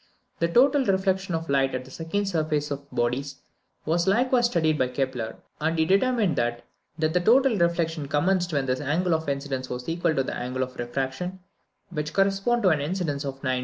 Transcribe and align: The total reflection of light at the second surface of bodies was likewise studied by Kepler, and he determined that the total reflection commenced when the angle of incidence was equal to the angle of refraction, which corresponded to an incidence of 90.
The 0.39 0.47
total 0.47 0.83
reflection 0.83 1.35
of 1.35 1.47
light 1.47 1.75
at 1.75 1.85
the 1.85 1.91
second 1.91 2.25
surface 2.25 2.71
of 2.71 2.89
bodies 2.89 3.35
was 3.85 4.07
likewise 4.07 4.47
studied 4.47 4.79
by 4.79 4.87
Kepler, 4.87 5.35
and 5.59 5.77
he 5.77 5.85
determined 5.85 6.37
that 6.37 6.63
the 6.97 7.19
total 7.21 7.55
reflection 7.55 8.07
commenced 8.07 8.51
when 8.51 8.65
the 8.65 8.83
angle 8.83 9.13
of 9.13 9.29
incidence 9.29 9.69
was 9.69 9.87
equal 9.87 10.15
to 10.15 10.23
the 10.23 10.35
angle 10.35 10.63
of 10.63 10.75
refraction, 10.77 11.41
which 11.91 12.13
corresponded 12.13 12.63
to 12.63 12.69
an 12.69 12.81
incidence 12.81 13.23
of 13.23 13.43
90. 13.43 13.59